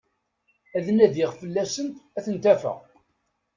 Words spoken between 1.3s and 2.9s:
fell-asent, ad tent-afeɣ.